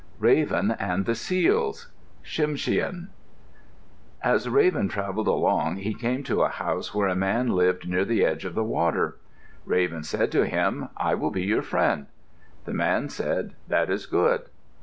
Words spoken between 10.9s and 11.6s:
"I will be